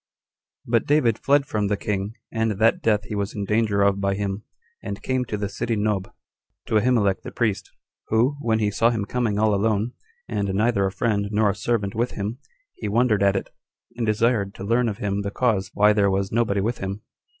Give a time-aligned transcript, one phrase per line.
[0.65, 0.71] 1.
[0.71, 4.15] But David fled from the king, and that death he was in danger of by
[4.15, 4.41] him,
[4.81, 6.11] and came to the city Nob,
[6.65, 7.69] to Ahimelech the priest,
[8.07, 9.91] who, when he saw him coming all alone,
[10.27, 12.39] and neither a friend nor a servant with him,
[12.73, 13.51] he wondered at it,
[13.95, 17.03] and desired to learn of him the cause why there was nobody with him.